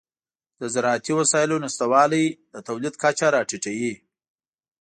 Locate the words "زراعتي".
0.73-1.11